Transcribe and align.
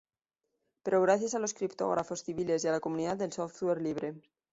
Pero 0.81 0.99
gracias 1.03 1.35
a 1.35 1.37
los 1.37 1.53
criptógrafos 1.53 2.23
civiles 2.23 2.63
y 2.63 2.67
a 2.67 2.71
la 2.71 2.79
comunidad 2.79 3.17
del 3.17 3.31
Software 3.33 3.83
Libre 3.83 4.15